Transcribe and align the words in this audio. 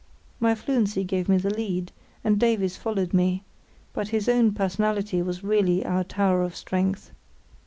My 0.39 0.55
fluency 0.55 1.03
gave 1.03 1.29
me 1.29 1.37
the 1.37 1.53
lead, 1.53 1.91
and 2.23 2.39
Davies 2.39 2.75
followed 2.75 3.13
me; 3.13 3.43
but 3.93 4.07
his 4.07 4.27
own 4.27 4.51
personality 4.51 5.21
was 5.21 5.43
really 5.43 5.85
our 5.85 6.03
tower 6.03 6.41
of 6.41 6.55
strength. 6.55 7.11